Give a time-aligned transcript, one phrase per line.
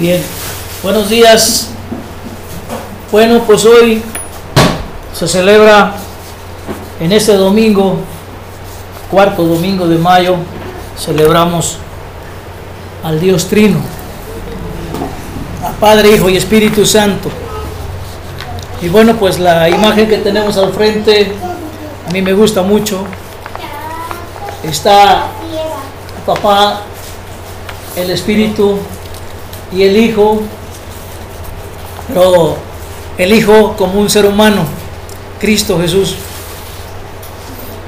[0.00, 0.22] Bien,
[0.82, 1.68] buenos días.
[3.12, 4.02] Bueno, pues hoy
[5.12, 5.92] se celebra
[6.98, 7.98] en este domingo,
[9.10, 10.36] cuarto domingo de mayo,
[10.98, 11.76] celebramos
[13.04, 13.80] al Dios Trino,
[15.62, 17.28] a Padre, Hijo y Espíritu Santo.
[18.80, 21.30] Y bueno, pues la imagen que tenemos al frente
[22.08, 23.04] a mí me gusta mucho.
[24.62, 25.26] Está
[26.24, 26.84] papá,
[27.96, 28.78] el Espíritu
[29.72, 30.42] y el Hijo,
[32.08, 32.56] pero
[33.18, 34.64] el Hijo como un ser humano,
[35.40, 36.16] Cristo Jesús,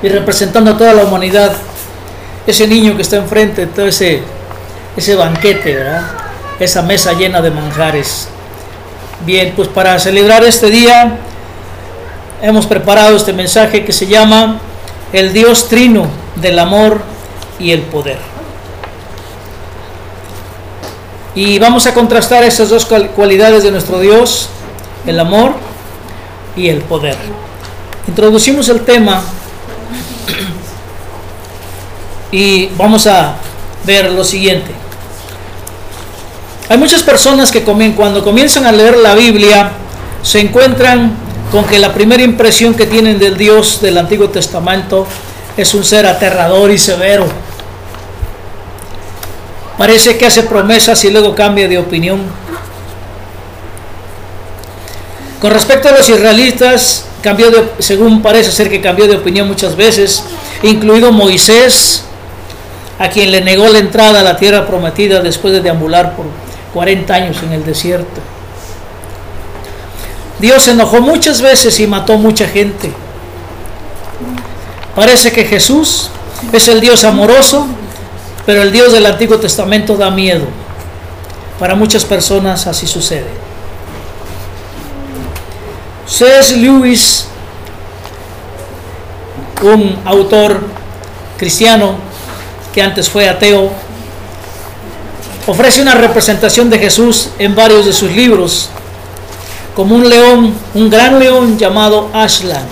[0.03, 1.53] y representando a toda la humanidad,
[2.47, 4.23] ese niño que está enfrente, todo ese,
[4.97, 6.23] ese banquete, ¿verdad?
[6.59, 8.29] esa mesa llena de manjares.
[9.25, 11.19] Bien, pues para celebrar este día
[12.41, 14.61] hemos preparado este mensaje que se llama
[15.13, 17.01] El Dios Trino del Amor
[17.59, 18.32] y el Poder.
[21.35, 24.49] Y vamos a contrastar estas dos cualidades de nuestro Dios,
[25.07, 25.55] el amor
[26.57, 27.17] y el poder.
[28.07, 29.23] Introducimos el tema
[32.33, 33.37] y vamos a
[33.85, 34.73] ver lo siguiente.
[36.69, 39.73] Hay muchas personas que cuando comienzan a leer la Biblia
[40.23, 41.15] se encuentran
[41.51, 45.07] con que la primera impresión que tienen del Dios del Antiguo Testamento
[45.57, 47.27] es un ser aterrador y severo
[49.83, 52.21] Parece que hace promesas y luego cambia de opinión.
[55.41, 59.75] Con respecto a los israelitas, cambió de, según parece ser que cambió de opinión muchas
[59.75, 60.23] veces,
[60.63, 62.05] incluido Moisés,
[62.97, 66.27] a quien le negó la entrada a la tierra prometida después de deambular por
[66.75, 68.21] 40 años en el desierto.
[70.39, 72.93] Dios se enojó muchas veces y mató mucha gente.
[74.95, 76.09] Parece que Jesús
[76.53, 77.67] es el Dios amoroso
[78.45, 80.45] pero el Dios del Antiguo Testamento da miedo.
[81.59, 83.29] Para muchas personas así sucede.
[86.07, 86.57] C.S.
[86.57, 87.27] Lewis,
[89.63, 90.61] un autor
[91.39, 91.95] cristiano
[92.75, 93.71] que antes fue ateo,
[95.47, 98.71] ofrece una representación de Jesús en varios de sus libros,
[99.77, 102.67] como un león, un gran león llamado Ashland,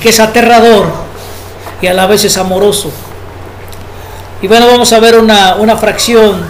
[0.00, 0.86] que es aterrador
[1.82, 2.92] y a la vez es amoroso
[4.42, 6.42] y bueno, vamos a ver una, una fracción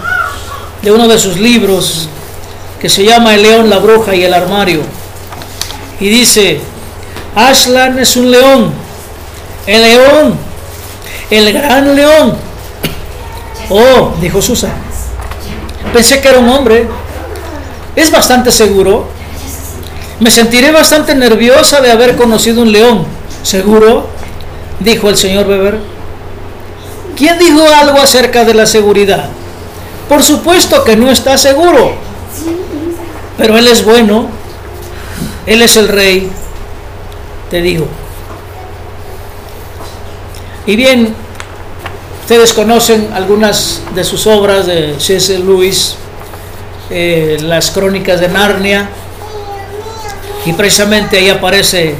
[0.83, 2.09] de uno de sus libros
[2.81, 4.81] que se llama El león, la bruja y el armario.
[5.99, 6.61] Y dice,
[7.35, 8.73] Ashlan es un león,
[9.67, 10.35] el león,
[11.31, 12.37] el gran león.
[13.69, 14.73] Oh, dijo Susan,
[15.93, 16.89] pensé que era un hombre.
[17.95, 19.09] Es bastante seguro.
[20.21, 23.05] Me sentiré bastante nerviosa de haber conocido un león.
[23.43, 24.09] ¿Seguro?
[24.79, 25.79] Dijo el señor Weber.
[27.21, 29.29] ¿Quién dijo algo acerca de la seguridad?
[30.09, 31.93] Por supuesto que no está seguro,
[33.37, 34.27] pero Él es bueno,
[35.45, 36.31] Él es el rey,
[37.51, 37.87] te digo.
[40.65, 41.15] Y bien,
[42.23, 45.41] ustedes conocen algunas de sus obras de C.S.
[45.41, 45.97] Lewis,
[46.89, 48.89] eh, las crónicas de Narnia,
[50.47, 51.97] y precisamente ahí aparece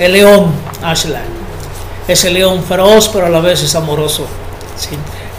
[0.00, 0.50] el león
[0.82, 1.28] Ashland.
[2.08, 4.26] Es el león feroz, pero a la vez es amoroso.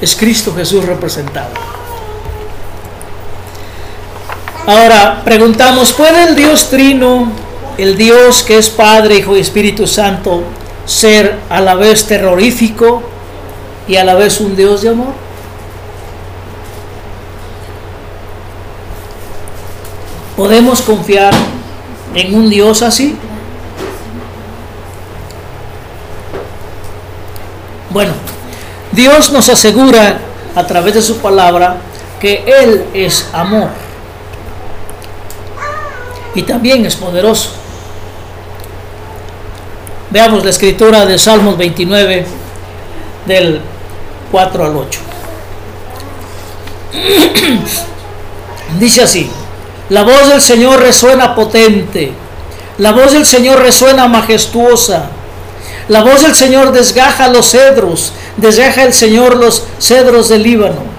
[0.01, 1.49] Es Cristo Jesús representado.
[4.67, 7.31] Ahora, preguntamos, ¿puede el Dios Trino,
[7.77, 10.41] el Dios que es Padre, Hijo y Espíritu Santo,
[10.85, 13.03] ser a la vez terrorífico
[13.87, 15.13] y a la vez un Dios de amor?
[20.35, 21.33] ¿Podemos confiar
[22.13, 23.15] en un Dios así?
[27.91, 28.11] Bueno,
[28.95, 30.19] Dios nos asegura
[30.55, 31.77] a través de su palabra
[32.19, 33.69] que Él es amor
[36.33, 37.49] y también es poderoso.
[40.09, 42.25] Veamos la escritura de Salmos 29
[43.25, 43.61] del
[44.31, 44.99] 4 al 8.
[48.79, 49.29] Dice así,
[49.89, 52.11] la voz del Señor resuena potente,
[52.77, 55.09] la voz del Señor resuena majestuosa,
[55.87, 60.95] la voz del Señor desgaja los cedros, desgaja el Señor los cedros del Líbano.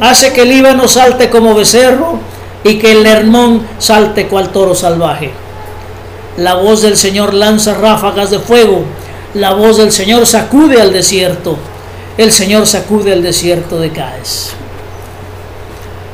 [0.00, 2.18] Hace que el Líbano salte como becerro
[2.64, 5.32] y que el Hermón salte cual toro salvaje.
[6.36, 8.84] La voz del Señor lanza ráfagas de fuego.
[9.34, 11.56] La voz del Señor sacude al desierto.
[12.18, 14.50] El Señor sacude al desierto de Cáez.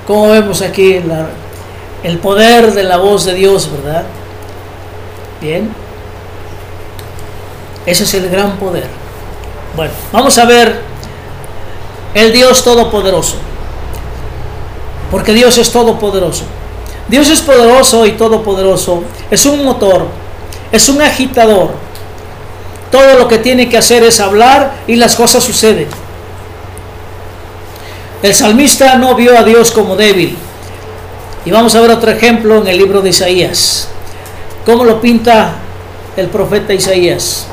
[0.06, 1.00] Como vemos aquí
[2.02, 4.04] el poder de la voz de Dios, ¿verdad?
[5.40, 5.70] Bien.
[7.86, 8.97] Ese es el gran poder.
[9.78, 10.80] Bueno, vamos a ver
[12.12, 13.36] el Dios Todopoderoso.
[15.08, 16.42] Porque Dios es todopoderoso.
[17.06, 19.04] Dios es poderoso y todopoderoso.
[19.30, 20.08] Es un motor,
[20.72, 21.70] es un agitador.
[22.90, 25.86] Todo lo que tiene que hacer es hablar y las cosas suceden.
[28.20, 30.36] El salmista no vio a Dios como débil.
[31.44, 33.86] Y vamos a ver otro ejemplo en el libro de Isaías.
[34.66, 35.52] ¿Cómo lo pinta
[36.16, 37.46] el profeta Isaías?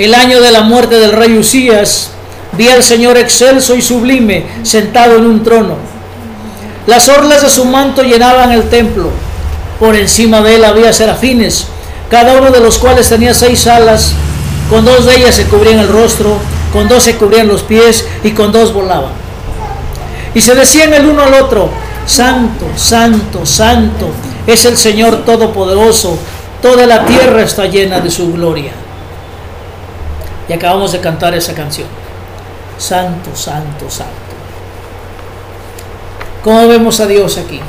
[0.00, 2.08] El año de la muerte del rey Usías,
[2.52, 5.74] vi al Señor excelso y sublime, sentado en un trono.
[6.86, 9.10] Las orlas de su manto llenaban el templo.
[9.78, 11.66] Por encima de él había serafines,
[12.08, 14.14] cada uno de los cuales tenía seis alas.
[14.70, 16.38] Con dos de ellas se cubrían el rostro,
[16.72, 19.12] con dos se cubrían los pies y con dos volaban.
[20.34, 21.68] Y se decían el uno al otro,
[22.06, 24.08] Santo, Santo, Santo,
[24.46, 26.16] es el Señor Todopoderoso,
[26.62, 28.72] toda la tierra está llena de su gloria.
[30.50, 31.86] Y acabamos de cantar esa canción.
[32.76, 34.10] Santo, Santo, Santo.
[36.42, 37.60] ¿Cómo vemos a Dios aquí?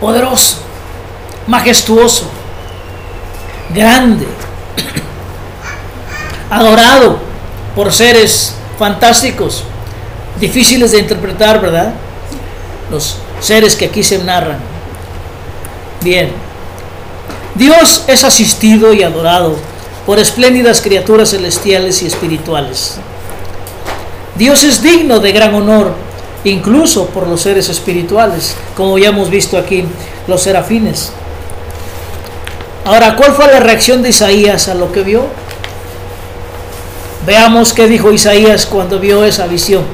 [0.00, 0.62] Poderoso,
[1.46, 2.24] majestuoso,
[3.74, 4.26] grande,
[6.50, 7.18] adorado
[7.76, 9.64] por seres fantásticos,
[10.40, 11.92] difíciles de interpretar, ¿verdad?
[12.90, 14.58] Los seres que aquí se narran.
[16.00, 16.32] Bien,
[17.54, 19.71] Dios es asistido y adorado
[20.06, 22.96] por espléndidas criaturas celestiales y espirituales.
[24.36, 25.94] Dios es digno de gran honor,
[26.44, 29.84] incluso por los seres espirituales, como ya hemos visto aquí
[30.26, 31.12] los serafines.
[32.84, 35.26] Ahora, ¿cuál fue la reacción de Isaías a lo que vio?
[37.24, 39.84] Veamos qué dijo Isaías cuando vio esa visión.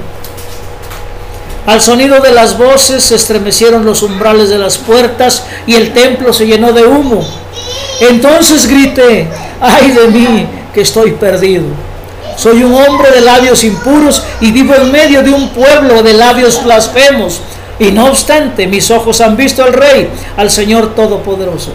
[1.67, 6.33] Al sonido de las voces se estremecieron los umbrales de las puertas y el templo
[6.33, 7.23] se llenó de humo.
[8.01, 9.27] Entonces grité,
[9.61, 11.65] ay de mí que estoy perdido.
[12.37, 16.63] Soy un hombre de labios impuros y vivo en medio de un pueblo de labios
[16.63, 17.41] blasfemos.
[17.81, 21.73] Y no obstante, mis ojos han visto al Rey, al Señor Todopoderoso.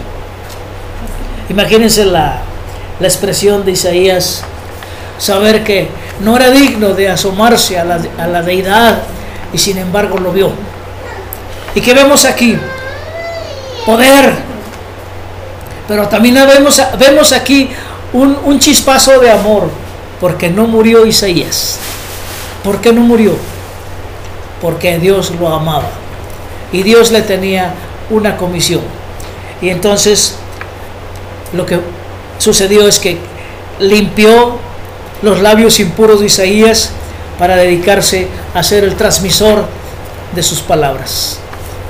[1.50, 2.40] Imagínense la,
[3.00, 4.42] la expresión de Isaías,
[5.18, 5.88] saber que
[6.20, 9.02] no era digno de asomarse a la, a la deidad
[9.52, 10.50] y sin embargo lo vio.
[11.74, 12.56] ¿Y qué vemos aquí?
[13.84, 14.53] Poder.
[15.86, 17.70] Pero también vemos, aquí
[18.12, 19.68] un, un chispazo de amor,
[20.20, 21.78] porque no murió Isaías.
[22.62, 23.36] ¿Por qué no murió?
[24.62, 25.90] Porque Dios lo amaba.
[26.72, 27.74] Y Dios le tenía
[28.10, 28.80] una comisión.
[29.60, 30.36] Y entonces
[31.52, 31.80] lo que
[32.38, 33.18] sucedió es que
[33.78, 34.58] limpió
[35.22, 36.90] los labios impuros de Isaías
[37.38, 39.66] para dedicarse a ser el transmisor
[40.34, 41.38] de sus palabras,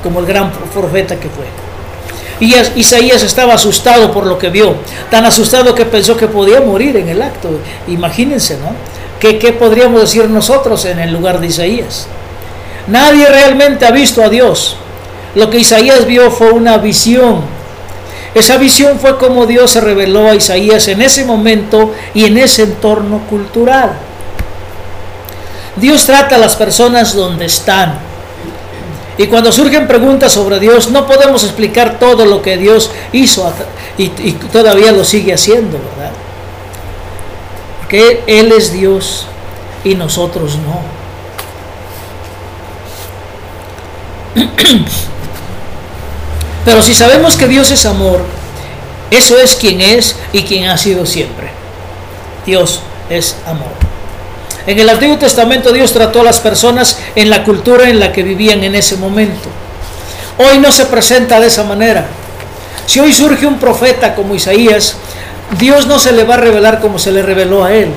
[0.03, 1.64] como el gran profeta que fue.
[2.77, 4.75] Isaías estaba asustado por lo que vio,
[5.11, 7.51] tan asustado que pensó que podía morir en el acto.
[7.87, 8.73] Imagínense, ¿no?
[9.21, 12.07] ¿Qué, ¿Qué podríamos decir nosotros en el lugar de Isaías?
[12.87, 14.77] Nadie realmente ha visto a Dios.
[15.35, 17.43] Lo que Isaías vio fue una visión.
[18.35, 22.65] Esa visión fue como Dios se reveló a Isaías en ese momento y en ese
[22.65, 23.93] entorno cultural.
[25.77, 27.99] Dios trata a las personas donde están.
[29.17, 33.53] Y cuando surgen preguntas sobre Dios, no podemos explicar todo lo que Dios hizo
[33.97, 34.09] y,
[34.53, 36.13] todavía lo sigue haciendo, ¿verdad?
[37.81, 39.27] Porque Él es Dios
[39.85, 40.83] y nosotros no.
[46.65, 48.21] Pero si sabemos que Dios es amor,
[49.11, 51.51] eso es quien es y quien ha sido siempre.
[52.45, 53.84] Dios es amor.
[54.67, 58.23] En el Antiguo Testamento Dios trató a las personas en la cultura en la que
[58.23, 59.51] vivían en ese momento.
[60.39, 62.07] Hoy no se presenta de esa manera.
[62.87, 64.97] Si hoy surge un profeta como Isaías,
[65.59, 67.89] Dios no se le va a revelar como se le reveló a él,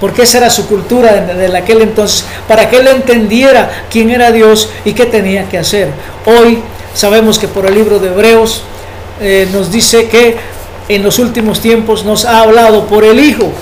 [0.00, 4.70] porque esa era su cultura de aquel entonces, para que él entendiera quién era Dios
[4.84, 5.88] y qué tenía que hacer.
[6.26, 6.62] Hoy
[6.94, 8.62] sabemos que por el libro de Hebreos
[9.20, 10.36] eh, nos dice que
[10.88, 13.52] en los últimos tiempos nos ha hablado por el Hijo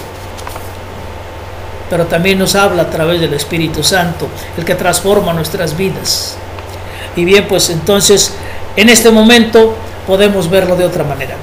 [1.93, 6.37] pero también nos habla a través del Espíritu Santo, el que transforma nuestras vidas.
[7.17, 8.33] Y bien, pues entonces,
[8.77, 11.37] en este momento podemos verlo de otra manera.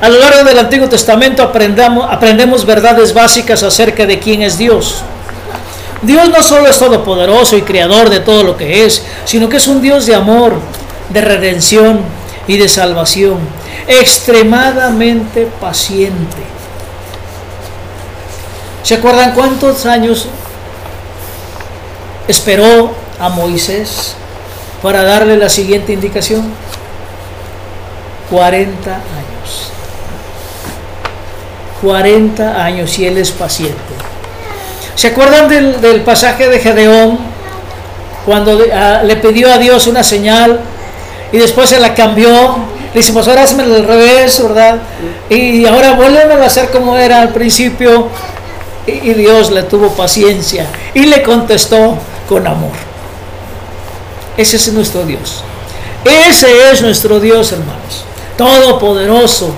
[0.00, 5.02] A lo largo del Antiguo Testamento aprendamos, aprendemos verdades básicas acerca de quién es Dios.
[6.02, 9.66] Dios no solo es todopoderoso y creador de todo lo que es, sino que es
[9.66, 10.52] un Dios de amor,
[11.08, 11.98] de redención
[12.46, 13.38] y de salvación,
[13.88, 16.55] extremadamente paciente
[18.86, 20.28] ¿Se acuerdan cuántos años
[22.28, 24.14] esperó a Moisés
[24.80, 26.44] para darle la siguiente indicación?
[28.30, 29.72] 40 años.
[31.82, 33.74] 40 años y él es paciente.
[34.94, 37.18] ¿Se acuerdan del, del pasaje de Gedeón
[38.24, 40.60] cuando ah, le pidió a Dios una señal
[41.32, 42.30] y después se la cambió.
[42.94, 44.78] Le dice, pues ahora hazme al revés, ¿verdad?
[45.28, 48.10] Y ahora vuelven a hacer como era al principio.
[48.86, 52.72] Y Dios le tuvo paciencia y le contestó con amor.
[54.36, 55.42] Ese es nuestro Dios.
[56.04, 58.04] Ese es nuestro Dios, hermanos.
[58.36, 59.52] Todopoderoso,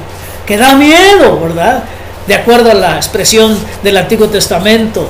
[0.46, 1.84] que da miedo, ¿verdad?
[2.26, 5.08] De acuerdo a la expresión del Antiguo Testamento.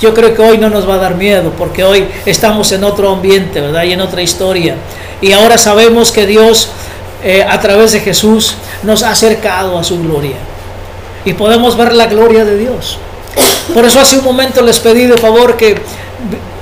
[0.00, 3.10] Yo creo que hoy no nos va a dar miedo, porque hoy estamos en otro
[3.10, 3.82] ambiente, ¿verdad?
[3.82, 4.76] Y en otra historia.
[5.20, 6.70] Y ahora sabemos que Dios,
[7.24, 10.36] eh, a través de Jesús, nos ha acercado a su gloria.
[11.24, 12.98] Y podemos ver la gloria de Dios.
[13.74, 15.76] Por eso hace un momento les pedí de favor que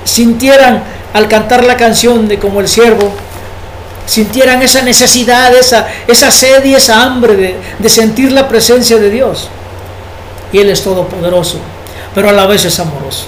[0.04, 3.12] sintieran al cantar la canción de como el siervo,
[4.06, 9.10] sintieran esa necesidad, esa, esa sed y esa hambre de, de sentir la presencia de
[9.10, 9.48] Dios.
[10.52, 11.58] Y Él es todopoderoso,
[12.14, 13.26] pero a la vez es amoroso.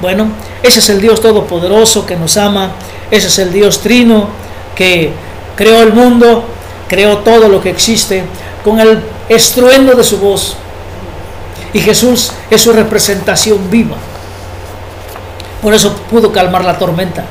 [0.00, 0.28] Bueno,
[0.62, 2.72] ese es el Dios todopoderoso que nos ama,
[3.10, 4.28] ese es el Dios trino
[4.74, 5.12] que
[5.56, 6.44] creó el mundo,
[6.88, 8.24] creó todo lo que existe,
[8.64, 10.56] con el estruendo de su voz.
[11.72, 13.96] Y Jesús es su representación viva.
[15.62, 17.24] Por eso pudo calmar la tormenta.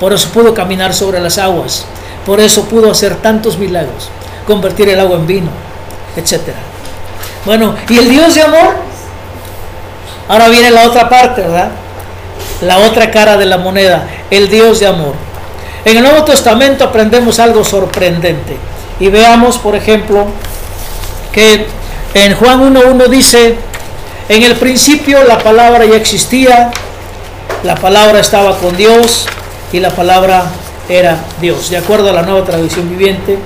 [0.00, 1.86] Por eso pudo caminar sobre las aguas.
[2.26, 4.08] Por eso pudo hacer tantos milagros,
[4.46, 5.50] convertir el agua en vino,
[6.16, 6.40] etc.
[7.44, 8.76] Bueno, ¿y el Dios de amor?
[10.28, 11.70] Ahora viene la otra parte, ¿verdad?
[12.60, 15.14] La otra cara de la moneda, el Dios de amor.
[15.84, 18.56] En el Nuevo Testamento aprendemos algo sorprendente.
[19.00, 20.26] Y veamos, por ejemplo,
[21.32, 21.66] que
[22.14, 23.56] en Juan 1.1 dice,
[24.28, 26.70] en el principio la palabra ya existía,
[27.64, 29.26] la palabra estaba con Dios
[29.72, 30.44] y la palabra
[30.88, 31.70] era Dios.
[31.70, 33.38] De acuerdo a la nueva tradición viviente,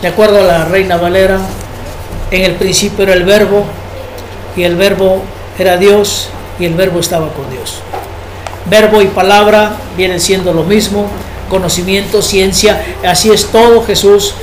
[0.00, 1.38] de acuerdo a la Reina Valera,
[2.30, 3.64] en el principio era el verbo
[4.56, 5.22] y el verbo
[5.58, 6.28] era Dios
[6.58, 7.80] y el verbo estaba con Dios.
[8.66, 11.06] Verbo y palabra vienen siendo lo mismo,
[11.48, 14.34] conocimiento, ciencia, así es todo Jesús,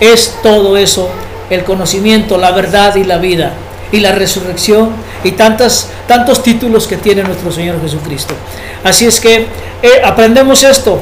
[0.00, 1.08] es todo eso,
[1.50, 3.52] el conocimiento, la verdad y la vida
[3.92, 4.90] y la resurrección
[5.22, 8.34] y tantas, tantos títulos que tiene nuestro Señor Jesucristo.
[8.82, 9.46] Así es que
[9.82, 11.00] eh, aprendemos esto,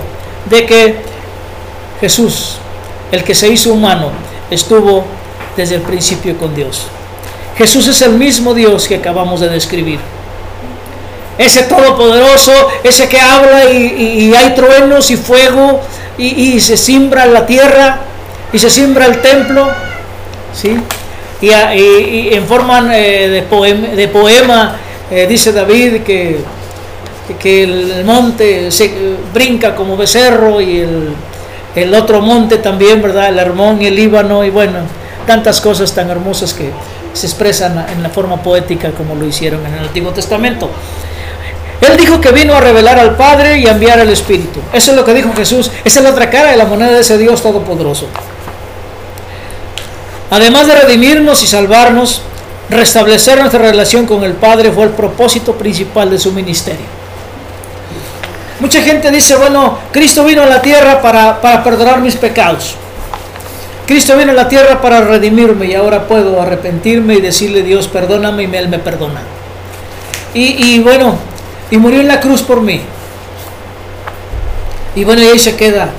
[0.51, 0.97] de que
[2.01, 2.57] Jesús,
[3.11, 4.11] el que se hizo humano,
[4.51, 5.05] estuvo
[5.57, 6.87] desde el principio con Dios.
[7.57, 10.01] Jesús es el mismo Dios que acabamos de describir.
[11.39, 15.81] Ese todopoderoso, ese que habla y, hay truenos y fuego
[16.19, 18.01] y, se siembra la tierra
[18.53, 19.69] y se siembra el templo.
[20.53, 20.77] ¿Sí?
[21.41, 21.51] Y,
[22.35, 24.77] en forma eh, de, poema,
[25.11, 26.41] eh, dice David que
[27.39, 28.93] que el monte se
[29.33, 30.87] brinca como becerro y
[31.75, 33.29] el, otro monte también, ¿verdad?
[33.29, 34.81] El Hermón y el Líbano y bueno,
[35.27, 36.71] tantas cosas tan hermosas que
[37.13, 40.69] se expresan en la forma poética como lo hicieron en el Antiguo Testamento.
[41.81, 44.61] Él dijo que vino a revelar al Padre y a enviar al Espíritu.
[44.73, 45.71] Eso es lo que dijo Jesús.
[45.85, 48.07] Esa es la otra cara de la moneda de ese Dios todopoderoso.
[50.33, 52.23] Además de redimirnos y salvarnos,
[52.71, 56.87] restablecer nuestra relación con el Padre fue el propósito principal de su ministerio.
[58.59, 62.77] Mucha gente dice, bueno, Cristo vino a la tierra para, perdonar mis pecados.
[63.87, 68.45] Cristo vino a la tierra para redimirme y ahora puedo arrepentirme y decirle Dios, perdóname
[68.45, 69.21] y Él me perdona.
[70.33, 71.19] Y, bueno,
[71.71, 72.81] y murió en la cruz por mí.
[74.95, 75.91] Y bueno, y ahí se queda.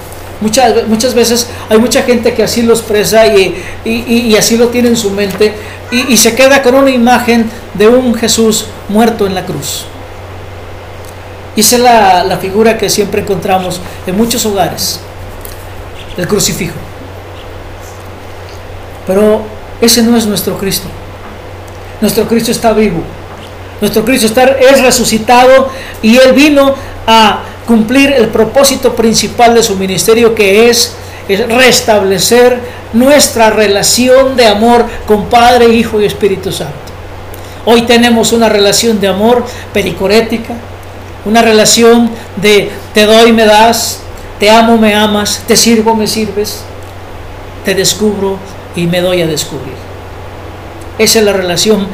[0.44, 4.90] Muchas, muchas veces hay mucha gente que así lo expresa y, y así lo tiene
[4.90, 5.54] en su mente
[5.92, 9.86] y se queda con una imagen de un Jesús muerto en la cruz.
[11.56, 15.00] Y esa es la, figura que siempre encontramos en muchos hogares,
[16.18, 16.76] el crucifijo.
[19.06, 19.42] Pero
[19.80, 20.88] ese no es nuestro Cristo.
[22.02, 23.04] Nuestro Cristo está vivo.
[23.82, 25.70] Nuestro Cristo está, es resucitado
[26.02, 26.74] y Él vino
[27.06, 30.94] a cumplir el propósito principal de su ministerio que es,
[31.28, 32.60] es restablecer
[32.94, 36.74] nuestra relación de amor con Padre, Hijo y Espíritu Santo.
[37.66, 40.54] Hoy tenemos una relación de amor pericorética,
[41.26, 44.00] una relación de te doy, me das,
[44.40, 46.62] te amo, me amas, te sirvo, me sirves,
[47.64, 48.38] te descubro
[48.76, 49.76] y me doy a descubrir.
[51.00, 51.88] Esa es la relación,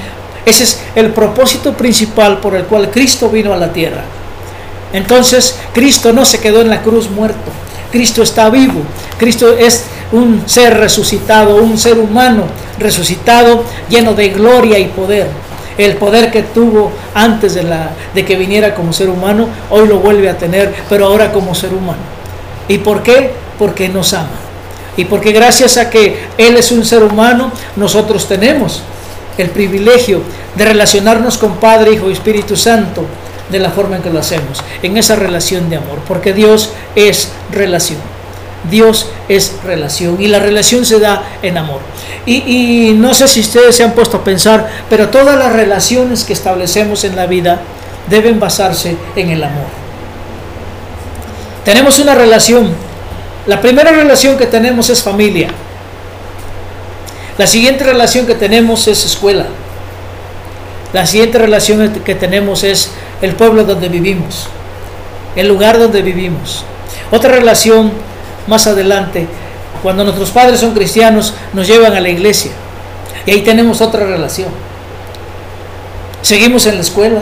[0.46, 4.04] ese es el propósito principal por el cual Cristo vino a la tierra.
[4.94, 7.52] Entonces, Cristo no se quedó en la cruz muerto.
[7.92, 8.82] Cristo está vivo.
[9.18, 12.44] Cristo es un ser resucitado, un ser humano
[12.80, 15.28] resucitado, lleno de gloria y poder
[15.86, 20.00] el poder que tuvo antes de, la, de que viniera como ser humano, hoy lo
[20.00, 22.02] vuelve a tener, pero ahora como ser humano.
[22.68, 23.32] ¿Y por qué?
[23.58, 24.28] Porque nos ama.
[24.98, 28.82] Y porque gracias a que Él es un ser humano, nosotros tenemos
[29.38, 30.22] el privilegio
[30.56, 33.06] de relacionarnos con Padre, Hijo y Espíritu Santo
[33.50, 37.32] de la forma en que lo hacemos, en esa relación de amor, porque Dios es
[37.52, 38.00] relación.
[38.70, 41.80] Dios es relación y la relación se da en amor.
[42.26, 46.34] Y, no sé si ustedes se han puesto a pensar, pero todas las relaciones que
[46.34, 47.62] establecemos en la vida
[48.10, 49.68] deben basarse en el amor.
[51.64, 52.70] Tenemos una relación.
[53.48, 55.50] La primera relación que tenemos es familia.
[57.38, 59.46] La siguiente relación que tenemos es escuela.
[60.92, 62.92] La siguiente relación que tenemos es
[63.22, 64.48] el pueblo donde vivimos,
[65.36, 66.66] el lugar donde vivimos.
[67.12, 67.92] Otra relación
[68.48, 69.28] más adelante,
[69.84, 72.52] cuando nuestros padres son cristianos, nos llevan a la iglesia.
[73.26, 74.50] Y ahí tenemos otra relación.
[76.24, 77.22] Seguimos en la escuela.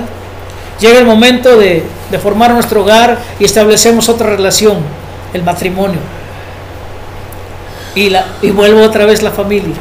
[0.79, 1.83] Llega el momento de,
[2.21, 4.77] formar nuestro hogar y establecemos otra relación,
[5.33, 5.99] el matrimonio.
[7.95, 9.75] Y, la, y vuelvo otra vez la familia.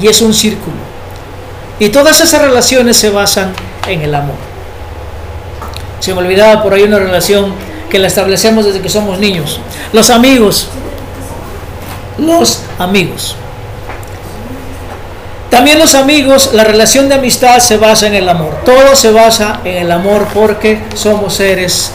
[0.00, 0.87] Y es un círculo.
[1.78, 3.52] Y todas esas relaciones se basan
[3.86, 4.36] en el amor.
[6.00, 7.52] Se me olvidaba por ahí una relación
[7.90, 9.60] que la establecemos desde que somos niños.
[9.92, 10.68] Los amigos.
[12.18, 13.36] Los amigos.
[15.50, 18.60] También los amigos, la relación de amistad se basa en el amor.
[18.64, 21.92] Todo se basa en el amor porque somos seres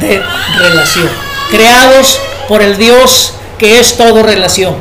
[0.00, 0.20] de
[0.58, 1.08] relación.
[1.50, 2.18] Creados
[2.48, 4.76] por el Dios que es todo relación.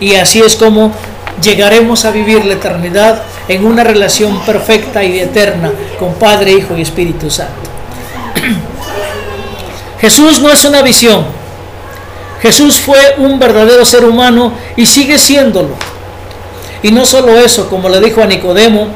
[0.00, 0.92] Y así es como
[1.40, 6.82] llegaremos a vivir la eternidad en una relación perfecta y eterna con Padre, Hijo y
[6.82, 7.52] Espíritu Santo.
[10.00, 11.24] Jesús no es una visión.
[12.40, 15.70] Jesús fue un verdadero ser humano y sigue siéndolo.
[16.84, 18.86] Y no solo eso, como le dijo a Nicodemo,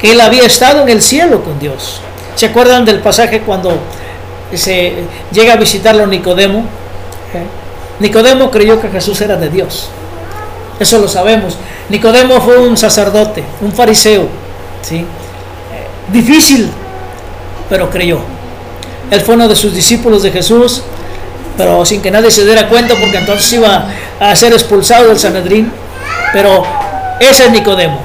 [0.00, 2.00] que él había estado en el cielo con Dios.
[2.34, 3.78] ¿Se acuerdan del pasaje cuando
[4.52, 6.64] se llega a visitarlo Nicodemo?
[7.32, 7.46] ¿Eh?
[8.00, 9.88] Nicodemo creyó que Jesús era de Dios.
[10.80, 11.58] Eso lo sabemos.
[11.90, 14.26] Nicodemo fue un sacerdote, un fariseo.
[14.80, 14.96] ¿sí?
[14.96, 15.04] Eh,
[16.10, 16.70] difícil,
[17.68, 18.20] pero creyó.
[19.10, 20.82] Él fue uno de sus discípulos de Jesús,
[21.56, 23.88] pero sin que nadie se diera cuenta porque entonces iba
[24.18, 25.70] a ser expulsado del Sanedrín.
[26.32, 26.64] Pero
[27.20, 28.00] ese es Nicodemo.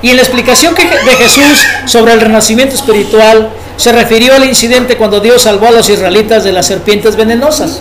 [0.00, 5.18] Y en la explicación de Jesús sobre el renacimiento espiritual se refirió al incidente cuando
[5.18, 7.80] Dios salvó a los israelitas de las serpientes venenosas.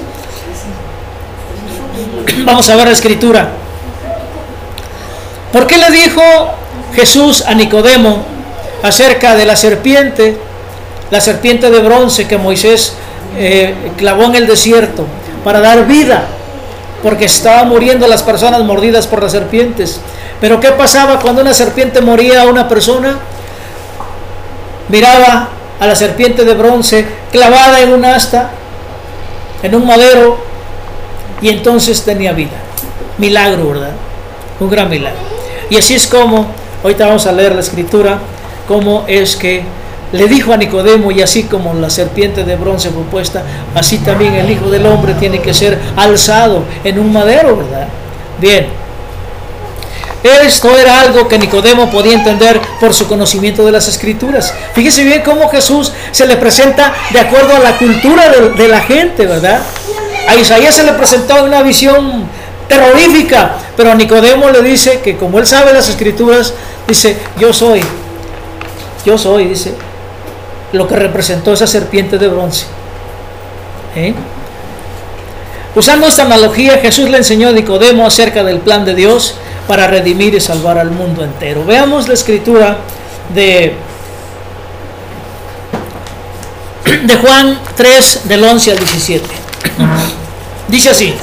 [2.46, 3.63] Vamos a ver la escritura.
[5.54, 6.22] ¿Por qué le dijo
[6.96, 8.24] Jesús a Nicodemo
[8.82, 10.38] acerca de la serpiente
[11.14, 12.94] la serpiente de bronce que Moisés
[13.38, 15.06] eh, clavó en el desierto
[15.44, 16.26] para dar vida,
[17.04, 20.02] porque estaban muriendo las personas mordidas por las serpientes.
[20.42, 23.20] Pero ¿qué pasaba cuando una serpiente moría a una persona?
[24.90, 28.50] Miraba a la serpiente de bronce clavada en un asta,
[29.62, 30.40] en un madero,
[31.44, 32.58] y entonces tenía vida.
[33.20, 33.92] Milagro, ¿verdad?
[34.60, 35.33] Un gran milagro.
[35.74, 36.46] Y así es como,
[36.84, 38.20] ahorita vamos a leer la escritura,
[38.68, 39.64] cómo es que
[40.12, 43.42] le dijo a Nicodemo, y así como la serpiente de bronce fue puesta,
[43.74, 47.88] así también el Hijo del Hombre tiene que ser alzado en un madero, ¿verdad?
[48.40, 48.68] Bien.
[50.22, 54.54] Esto era algo que Nicodemo podía entender por su conocimiento de las escrituras.
[54.76, 59.26] Fíjese bien cómo Jesús se le presenta de acuerdo a la cultura de, la gente,
[59.26, 59.60] ¿verdad?
[60.30, 62.28] A Isaías se le presentó una visión
[62.68, 66.54] terrorífica, pero Nicodemo le dice que como él sabe las escrituras,
[66.88, 67.82] dice, yo soy,
[69.06, 69.74] yo soy, dice,
[70.72, 72.66] lo que representó esa serpiente de bronce.
[73.96, 74.14] ¿Eh?
[75.76, 79.36] Usando esta analogía, Jesús le enseñó a Nicodemo acerca del plan de Dios
[79.68, 81.66] para redimir y salvar al mundo entero.
[81.66, 82.78] Veamos la escritura
[83.34, 83.76] de,
[87.04, 89.26] de Juan 3, del 11 al 17.
[90.68, 91.16] Dice así.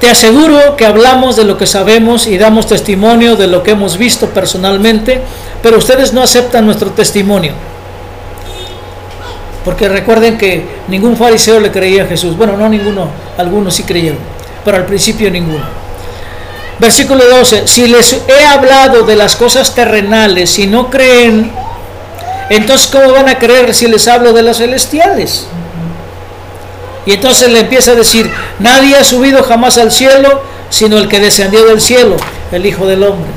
[0.00, 3.98] Te aseguro que hablamos de lo que sabemos y damos testimonio de lo que hemos
[3.98, 5.20] visto personalmente,
[5.60, 7.52] pero ustedes no aceptan nuestro testimonio.
[9.64, 12.36] Porque recuerden que ningún fariseo le creía a Jesús.
[12.36, 14.18] Bueno, no ninguno, algunos sí creyeron,
[14.64, 15.64] pero al principio ninguno.
[16.78, 21.50] Versículo 12, si les he hablado de las cosas terrenales y no creen,
[22.50, 25.48] entonces ¿cómo van a creer si les hablo de las celestiales?
[27.08, 31.20] Y entonces le empieza a decir, nadie ha subido jamás al cielo, sino el que
[31.20, 32.18] descendió del cielo,
[32.52, 33.30] el Hijo del Hombre.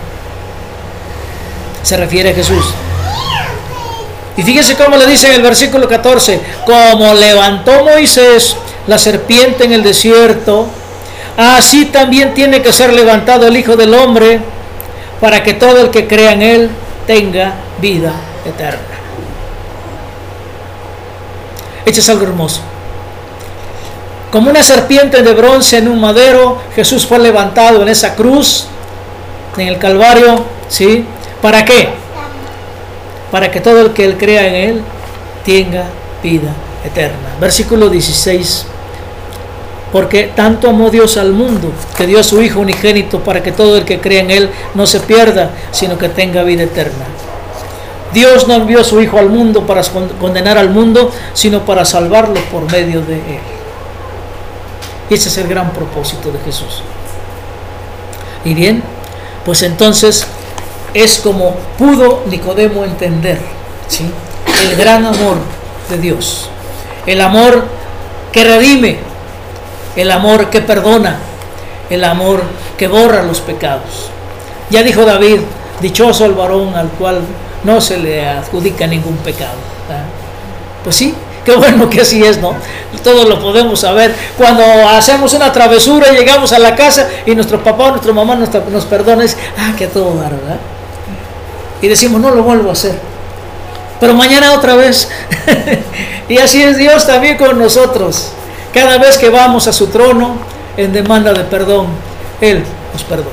[1.82, 2.66] Se refiere a Jesús.
[4.36, 8.58] Y fíjese cómo le dice en el versículo 14, como levantó Moisés
[8.88, 10.68] la serpiente en el desierto,
[11.38, 14.42] así también tiene que ser levantado el Hijo del Hombre,
[15.22, 16.70] para que todo el que crea en él
[17.08, 18.12] tenga vida
[18.46, 18.82] eterna.
[21.86, 22.64] Esto es algo hermoso.
[24.32, 28.66] Como una serpiente de bronce en un madero, Jesús fue levantado en esa cruz,
[29.58, 31.06] en el Calvario, ¿sí?
[31.42, 32.02] ¿Para qué?
[33.32, 34.82] para que todo el que él crea en él
[35.46, 35.86] tenga
[36.22, 36.54] vida
[36.86, 37.30] eterna.
[37.40, 38.66] Versículo 16.
[39.92, 43.78] Porque tanto amó Dios al mundo, que dio a su Hijo unigénito para que todo
[43.78, 47.06] el que crea en Él no se pierda, sino que tenga vida eterna.
[48.14, 49.82] Dios no envió a su Hijo al mundo para
[50.20, 53.61] condenar al mundo, sino para salvarlo por medio de Él.
[55.12, 56.82] Ese es el gran propósito de Jesús.
[58.46, 58.82] Y bien,
[59.44, 60.26] pues entonces
[60.94, 63.38] es como pudo Nicodemo entender
[63.90, 64.10] ¿sí?
[64.64, 65.36] el gran amor
[65.90, 66.48] de Dios.
[67.06, 67.66] El amor
[68.32, 69.00] que redime,
[69.98, 71.20] el amor que perdona,
[71.90, 72.42] el amor
[72.78, 74.10] que borra los pecados.
[74.70, 75.42] Ya dijo David,
[75.82, 77.20] dichoso el varón al cual
[77.66, 79.58] no se le adjudica ningún pecado.
[80.86, 81.14] Pues sí,
[81.46, 82.56] qué bueno que así es, ¿no?
[83.04, 84.16] Todo lo podemos saber.
[84.38, 88.86] Cuando hacemos una travesura, llegamos a la casa y nuestro papá o nuestra mamá nos,
[88.86, 90.60] perdona, es, ah, que todo ¿verdad?
[91.82, 92.96] Y decimos, no lo vuelvo a hacer.
[94.00, 95.10] Pero mañana otra vez.
[96.30, 98.32] y así es Dios también con nosotros.
[98.74, 100.38] Cada vez que vamos a su trono
[100.78, 101.88] en demanda de perdón,
[102.40, 103.30] Él nos perdona.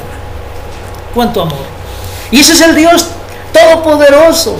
[1.14, 1.58] Cuánto amor.
[2.30, 3.06] Y ese es el Dios
[3.52, 4.56] todopoderoso,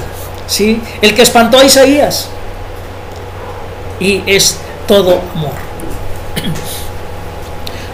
[0.46, 0.82] ¿sí?
[1.02, 2.28] El que espantó a Isaías.
[4.00, 5.68] Y es todo amor.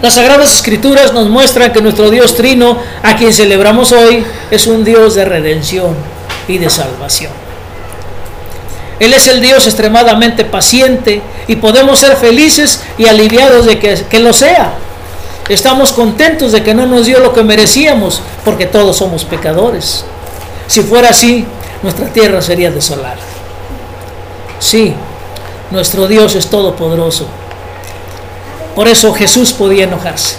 [0.03, 4.85] Las Sagradas Escrituras nos muestran que nuestro Dios Trino, a quien celebramos hoy, es un
[4.85, 5.97] Dios de redención
[6.47, 7.33] y de salvación.
[9.01, 14.19] Él es el Dios extremadamente paciente y podemos ser felices y aliviados de que, que,
[14.21, 14.75] lo sea.
[15.49, 20.05] Estamos contentos de que no nos dio lo que merecíamos porque todos somos pecadores.
[20.67, 21.47] Si fuera así,
[21.83, 23.17] nuestra tierra sería desolada.
[24.59, 24.95] Sí,
[25.75, 27.27] nuestro Dios es todopoderoso.
[28.75, 30.37] Por eso Jesús podía enojarse.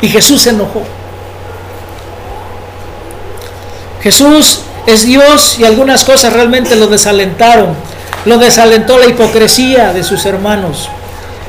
[0.00, 0.82] Y Jesús se enojó.
[4.02, 7.74] Jesús es Dios y algunas cosas realmente lo desalentaron.
[8.26, 10.88] Lo desalentó la hipocresía de sus hermanos,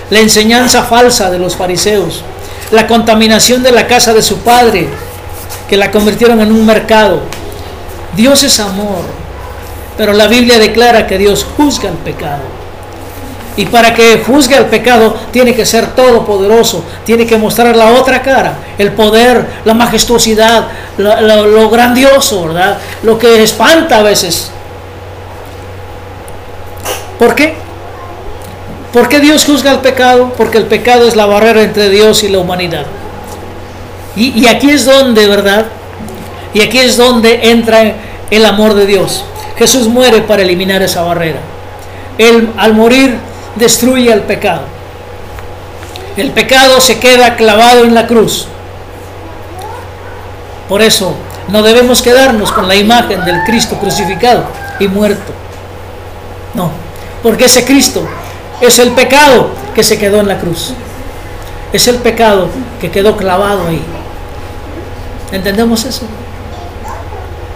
[0.10, 2.22] la enseñanza falsa de los fariseos,
[2.72, 4.90] la contaminación de la casa de su padre,
[5.70, 7.22] que la convirtieron en un mercado.
[8.16, 9.04] Dios es amor,
[9.98, 12.55] pero la Biblia declara que Dios juzga el pecado.
[13.58, 18.22] Y para que juzgue el pecado tiene que ser todopoderoso, tiene que mostrar la otra
[18.22, 22.78] cara, el poder, la majestuosidad, lo, grandioso, ¿verdad?
[23.04, 24.52] Lo que espanta a veces.
[27.18, 27.56] ¿Por qué?
[28.92, 30.34] ¿Por qué Dios juzga el pecado?
[30.36, 32.86] Porque el pecado es la barrera entre Dios y la humanidad.
[34.18, 35.66] Y, y aquí es donde, ¿verdad?
[36.54, 37.94] Y aquí es donde entra
[38.30, 39.24] el amor de Dios.
[39.58, 41.40] Jesús muere para eliminar esa barrera.
[42.18, 43.18] Él al morir
[43.56, 44.64] destruye el pecado.
[46.18, 48.48] El pecado se queda clavado en la cruz.
[50.70, 51.14] Por eso
[51.50, 54.46] no debemos quedarnos con la imagen del Cristo crucificado
[54.80, 55.34] y muerto.
[56.54, 56.72] No,
[57.22, 58.08] porque ese Cristo
[58.62, 60.74] es el pecado que se quedó en la cruz.
[61.74, 62.48] Es el pecado
[62.80, 63.82] que quedó clavado ahí.
[65.32, 66.06] ¿Entendemos eso?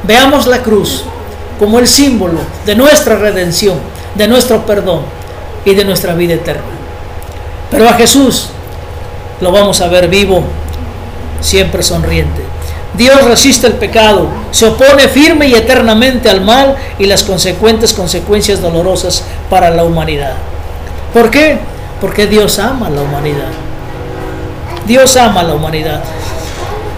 [0.03, 1.05] Veamos la cruz
[1.57, 3.79] como el símbolo de nuestra redención,
[4.15, 5.18] de nuestro perdón
[5.65, 6.63] y de nuestra vida eterna.
[7.72, 8.50] Pero a Jesús
[9.41, 10.43] lo vamos a ver vivo,
[11.41, 12.41] siempre sonriente.
[12.93, 18.62] Dios resiste el pecado, se opone firme y eternamente al mal y las consecuentes consecuencias
[18.62, 20.34] dolorosas para la humanidad.
[21.13, 21.60] ¿Por qué?
[22.02, 23.52] Porque Dios ama a la humanidad.
[24.88, 26.02] Dios ama a la humanidad.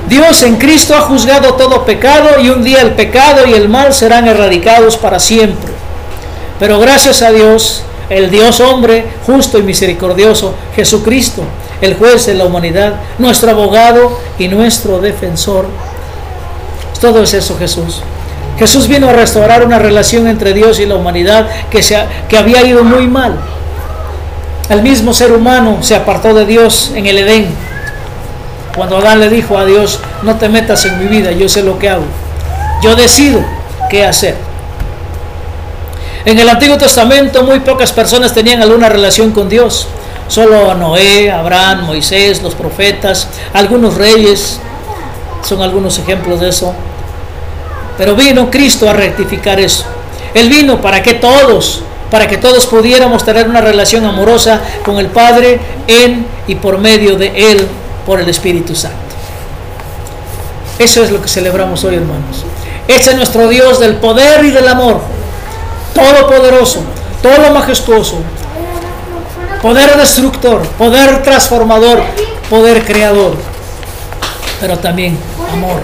[0.07, 3.93] Dios en Cristo ha juzgado todo pecado y un día el pecado y el mal
[3.93, 5.71] serán erradicados para siempre.
[6.59, 11.43] Pero gracias a Dios, el Dios hombre, justo y misericordioso, Jesucristo,
[11.79, 15.65] el juez de la humanidad, nuestro abogado y nuestro defensor.
[16.99, 18.01] Todo es eso Jesús.
[18.59, 21.97] Jesús vino a restaurar una relación entre Dios y la humanidad que, se,
[22.27, 23.39] que había ido muy mal.
[24.69, 27.47] El mismo ser humano se apartó de Dios en el Edén.
[28.75, 31.79] Cuando Adán le dijo a Dios, no te metas en mi vida, yo sé lo
[31.79, 32.03] que hago.
[32.83, 33.39] Yo decido
[33.89, 34.50] qué hacer.
[36.23, 39.87] En el Antiguo Testamento muy pocas personas tenían alguna relación con Dios.
[40.27, 44.59] Solo Noé, Abraham, Moisés, los profetas, algunos reyes,
[45.43, 46.73] son algunos ejemplos de eso.
[47.97, 49.83] Pero vino Cristo a rectificar eso.
[50.35, 51.81] Él vino para que todos,
[52.11, 57.17] para que todos pudiéramos tener una relación amorosa con el Padre en y por medio
[57.17, 57.67] de Él,
[58.05, 58.97] por el Espíritu Santo.
[60.77, 62.45] Eso es lo que celebramos hoy, hermanos.
[62.87, 65.01] Ese es nuestro Dios del poder y del amor
[65.93, 66.81] todopoderoso,
[67.21, 68.17] todo majestuoso,
[69.61, 72.01] poder destructor, poder transformador,
[72.49, 73.35] poder creador,
[74.59, 75.17] pero también
[75.51, 75.81] amor.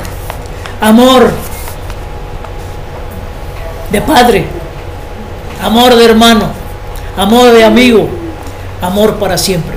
[0.79, 1.31] Amor
[3.91, 4.45] de padre,
[5.63, 6.49] amor de hermano,
[7.15, 8.07] amor de amigo,
[8.81, 9.75] amor para siempre,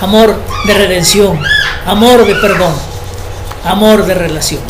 [0.00, 1.40] amor de redención,
[1.86, 2.74] amor de perdón,
[3.64, 4.60] amor de relación.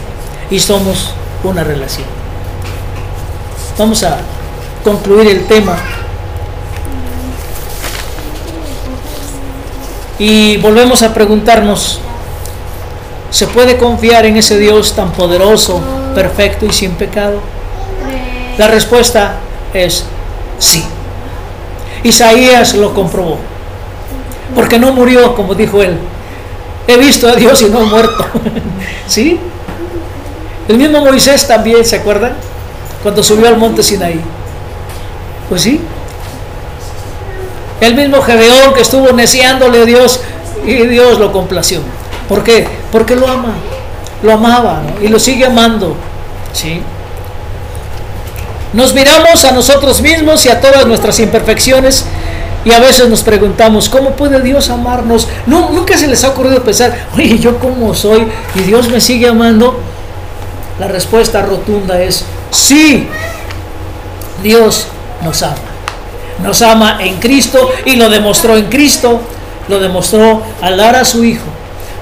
[0.50, 1.10] Y somos
[1.42, 2.06] una relación.
[3.78, 4.18] Vamos a
[4.86, 5.76] concluir el tema.
[10.16, 11.98] Y volvemos a preguntarnos,
[13.30, 15.80] ¿se puede confiar en ese Dios tan poderoso,
[16.14, 17.40] perfecto y sin pecado?
[18.58, 19.38] La respuesta
[19.74, 20.04] es
[20.60, 20.84] sí.
[22.04, 23.38] Isaías lo comprobó,
[24.54, 25.98] porque no murió, como dijo él.
[26.86, 28.24] He visto a Dios y no he muerto.
[29.08, 29.40] ¿Sí?
[30.68, 32.34] El mismo Moisés también, ¿se acuerdan?
[33.02, 34.20] Cuando subió al monte Sinaí.
[35.48, 35.80] Pues sí.
[37.80, 40.20] El mismo Gedeón que estuvo neciándole a Dios
[40.64, 41.80] y Dios lo complació.
[42.28, 42.66] ¿Por qué?
[42.90, 43.54] Porque lo ama.
[44.22, 45.96] Lo amaba y lo sigue amando.
[46.52, 46.80] ¿Sí?
[48.72, 52.06] Nos miramos a nosotros mismos y a todas nuestras imperfecciones
[52.66, 55.28] y a veces nos preguntamos, ¿cómo puede Dios amarnos?
[55.46, 58.26] No, nunca se les ha ocurrido pensar, oye, ¿yo cómo soy?
[58.56, 59.78] ¿Y Dios me sigue amando?
[60.80, 63.08] La respuesta rotunda es, sí,
[64.42, 64.88] Dios
[65.22, 65.56] nos ama.
[66.42, 69.20] Nos ama en Cristo y lo demostró en Cristo,
[69.68, 71.46] lo demostró al dar a su Hijo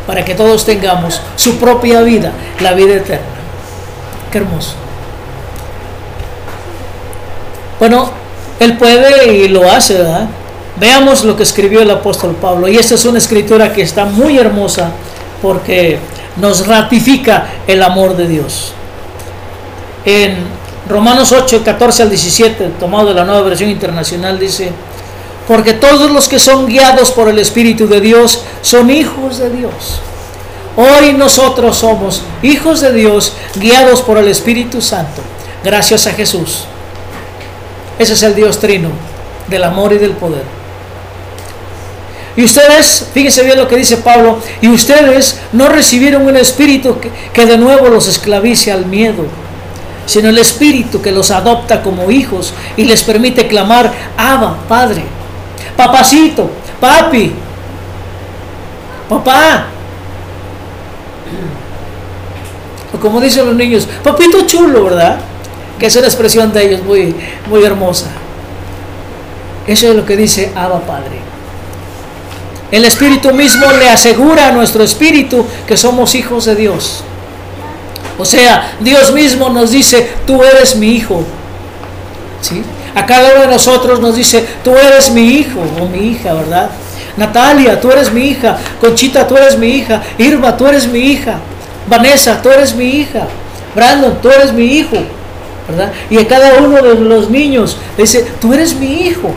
[0.07, 3.27] para que todos tengamos su propia vida, la vida eterna.
[4.31, 4.75] Qué hermoso.
[7.79, 8.11] Bueno,
[8.61, 10.29] Él puede y lo hace, ¿verdad?
[10.77, 12.69] Veamos lo que escribió el apóstol Pablo.
[12.69, 14.91] Y esta es una escritura que está muy hermosa
[15.41, 15.99] porque
[16.37, 18.73] nos ratifica el amor de Dios.
[20.05, 20.37] En
[20.89, 24.71] Romanos 8, 14 al 17, tomado de la nueva versión internacional, dice,
[25.49, 30.01] porque todos los que son guiados por el Espíritu de Dios son hijos de Dios.
[30.77, 35.23] Hoy nosotros somos hijos de Dios guiados por el Espíritu Santo,
[35.63, 36.65] gracias a Jesús.
[37.99, 38.91] Ese es el Dios trino
[39.49, 40.43] del amor y del poder.
[42.37, 47.11] Y ustedes, fíjense bien lo que dice Pablo, y ustedes no recibieron un espíritu que,
[47.33, 49.25] que de nuevo los esclavice al miedo
[50.07, 55.03] sino el Espíritu que los adopta como hijos y les permite clamar, Abba, Padre,
[55.77, 57.33] papacito, papi,
[59.09, 59.67] papá.
[62.93, 65.19] O como dicen los niños, papito chulo, ¿verdad?
[65.79, 67.15] Que es una expresión de ellos muy,
[67.49, 68.07] muy hermosa.
[69.67, 71.19] Eso es lo que dice Abba Padre.
[72.71, 77.05] El Espíritu mismo le asegura a nuestro espíritu que somos hijos de Dios.
[78.19, 81.25] O sea, Dios mismo nos dice, tú eres mi hijo.
[82.41, 82.63] ¿Sí?
[82.95, 86.71] A cada uno de nosotros nos dice, tú eres mi hijo o mi hija, ¿verdad?
[87.17, 88.59] Natalia, tú eres mi hija.
[88.81, 90.03] Conchita, tú eres mi hija.
[90.19, 91.39] Irma, tú eres mi hija.
[91.89, 93.27] Vanessa, tú eres mi hija.
[93.75, 94.97] Brandon, tú eres mi hijo.
[95.69, 95.93] ¿verdad?
[96.11, 99.33] Y a cada uno de los niños le dice, tú eres mi hijo.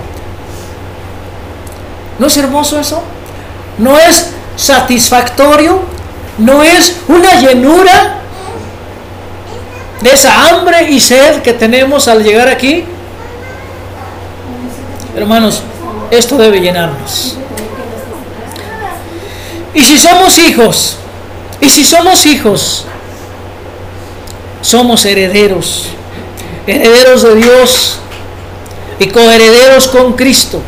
[2.19, 3.01] ¿No es hermoso eso?
[3.77, 5.79] ¿No es satisfactorio?
[6.37, 8.21] ¿No es una llenura?
[10.01, 12.85] De esa hambre y sed que tenemos al llegar aquí?
[15.15, 15.61] Hermanos,
[16.11, 17.35] esto debe llenarnos.
[19.73, 20.97] Y si somos hijos,
[21.59, 22.85] y si somos hijos,
[24.61, 25.85] somos herederos,
[26.65, 27.99] herederos de Dios
[28.99, 30.61] y coherederos con Cristo.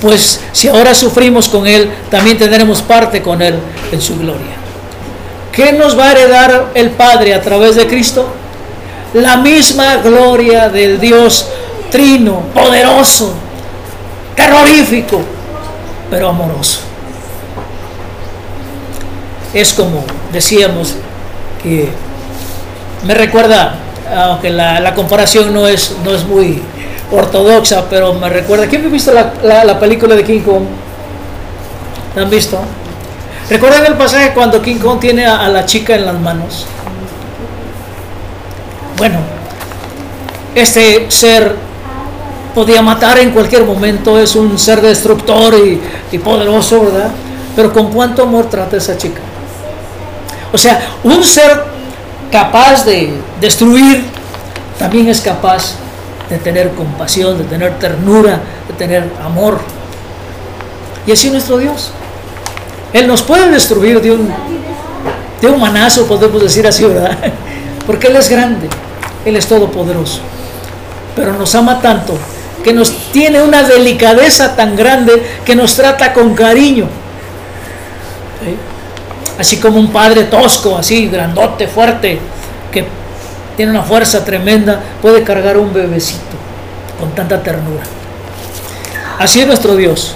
[0.00, 3.58] Pues si ahora sufrimos con Él, también tendremos parte con Él
[3.92, 4.56] en su gloria.
[5.60, 8.26] ¿Qué nos va a heredar el Padre a través de Cristo?
[9.12, 11.50] La misma gloria del Dios
[11.90, 13.34] trino, poderoso,
[14.34, 15.20] terrorífico,
[16.08, 16.80] pero amoroso.
[19.52, 20.94] Es como decíamos
[21.62, 21.90] que
[23.04, 23.74] me recuerda,
[24.16, 26.62] aunque la, comparación no es, no es muy
[27.12, 28.66] ortodoxa, pero me recuerda.
[28.66, 30.64] ¿Quién ha visto la, la película de King Kong?
[32.16, 32.58] ¿La han visto?
[33.50, 36.66] ¿Recuerdan el pasaje cuando King Kong tiene a, la chica en las manos?
[38.96, 39.18] Bueno,
[40.54, 41.56] este ser
[42.54, 45.80] podía matar en cualquier momento, es un ser destructor y,
[46.12, 47.10] y, poderoso, ¿verdad?
[47.56, 49.20] Pero con cuánto amor trata esa chica.
[50.52, 51.64] O sea, un ser
[52.30, 54.04] capaz de destruir
[54.78, 55.74] también es capaz
[56.28, 59.58] de tener compasión, de tener ternura, de tener amor.
[61.04, 61.90] Y así nuestro Dios.
[62.92, 64.32] Él nos puede destruir de un,
[65.40, 67.16] de un manazo, podemos decir así, ¿verdad?
[67.86, 68.68] Porque Él es grande,
[69.24, 70.20] Él es todopoderoso.
[71.14, 72.16] Pero nos ama tanto
[72.62, 76.86] que nos tiene una delicadeza tan grande que nos trata con cariño.
[79.38, 82.18] Así como un padre tosco, así, grandote, fuerte,
[82.70, 82.84] que
[83.56, 86.36] tiene una fuerza tremenda, puede cargar un bebecito
[86.98, 87.82] con tanta ternura.
[89.18, 90.14] Así es nuestro Dios.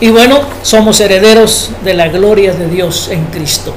[0.00, 3.74] Y bueno, somos herederos de la gloria de Dios en Cristo.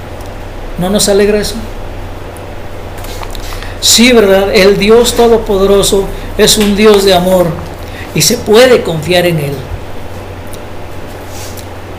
[0.78, 1.56] ¿No nos alegra eso?
[3.82, 4.54] Sí, ¿verdad?
[4.54, 6.06] El Dios Todopoderoso
[6.38, 7.48] es un Dios de amor
[8.14, 9.54] y se puede confiar en Él.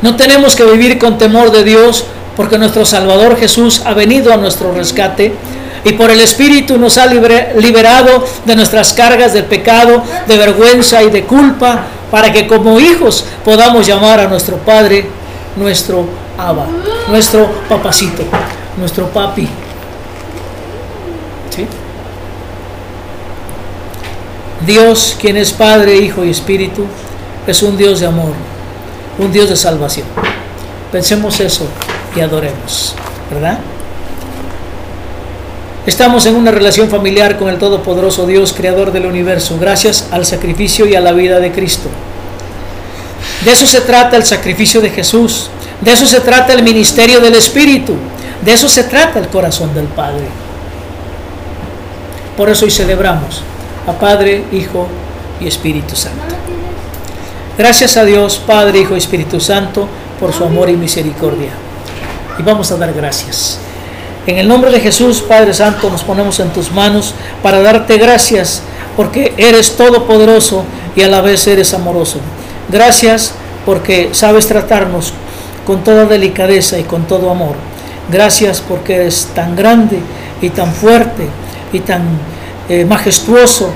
[0.03, 2.05] No tenemos que vivir con temor de Dios
[2.37, 5.33] porque nuestro Salvador Jesús ha venido a nuestro rescate
[5.85, 11.11] y por el Espíritu nos ha liberado de nuestras cargas de pecado, de vergüenza y
[11.11, 15.07] de culpa, para que como hijos podamos llamar a nuestro Padre
[15.57, 16.05] nuestro
[16.37, 16.67] Abba,
[17.09, 18.23] nuestro papacito,
[18.77, 19.49] nuestro papi.
[24.67, 26.85] Dios, quien es Padre, Hijo y Espíritu,
[27.47, 28.33] es un Dios de amor,
[29.19, 30.07] un Dios de salvación.
[30.93, 31.67] Pensemos eso
[32.15, 32.95] y adoremos,
[33.31, 33.59] ¿verdad?
[35.85, 40.87] Estamos en una relación familiar con el Todopoderoso Dios, Creador del universo, gracias al sacrificio
[40.87, 41.89] y a la vida de Cristo.
[43.45, 47.35] De eso se trata el sacrificio de Jesús, de eso se trata el ministerio del
[47.35, 47.97] Espíritu,
[48.45, 50.27] de eso se trata el corazón del Padre.
[52.37, 53.43] Por eso hoy celebramos
[53.85, 54.87] a Padre, Hijo
[55.41, 56.37] y Espíritu Santo.
[57.59, 59.89] Gracias a Dios, Padre, Hijo y Espíritu Santo,
[60.21, 61.51] por su amor y misericordia.
[62.39, 63.59] Y vamos a dar gracias.
[64.25, 68.63] En el nombre de Jesús, Padre Santo, nos ponemos en tus manos para darte gracias
[68.97, 72.19] porque eres todopoderoso y a la vez eres amoroso.
[72.71, 73.35] Gracias
[73.67, 75.13] porque sabes tratarnos
[75.67, 77.57] con toda delicadeza y con todo amor.
[78.13, 79.99] Gracias porque eres tan grande
[80.41, 81.27] y tan fuerte
[81.73, 82.03] y tan
[82.69, 83.71] eh, majestuoso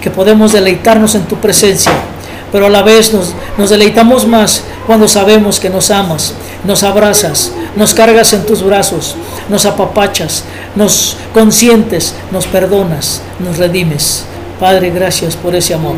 [0.00, 1.92] que podemos deleitarnos en tu presencia,
[2.50, 7.52] pero a la vez nos, nos deleitamos más cuando sabemos que nos amas, nos abrazas,
[7.76, 9.16] nos cargas en tus brazos,
[9.48, 10.44] nos apapachas,
[10.76, 14.24] nos consientes, nos perdonas, nos redimes.
[14.60, 15.96] Padre, gracias por ese amor.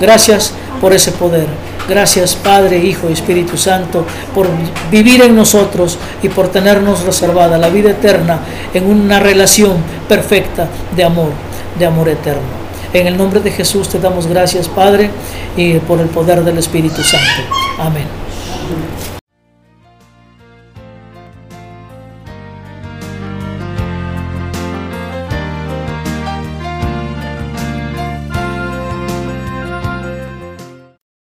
[0.00, 1.46] Gracias por ese poder.
[1.88, 4.48] Gracias Padre, Hijo y Espíritu Santo por
[4.90, 8.38] vivir en nosotros y por tenernos reservada la vida eterna
[8.72, 11.32] en una relación perfecta de amor
[11.78, 12.62] de amor eterno.
[12.92, 15.10] En el nombre de Jesús te damos gracias, Padre,
[15.56, 17.42] y por el poder del Espíritu Santo.
[17.78, 18.21] Amén.